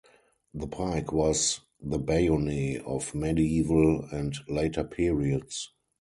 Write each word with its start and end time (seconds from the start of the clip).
The 0.55 0.65
pike 0.65 1.13
was 1.13 1.59
the 1.79 1.99
bayonet 1.99 2.81
of 2.87 3.13
medieval 3.13 4.03
and 4.11 4.35
later 4.47 4.83
periods. 4.83 5.69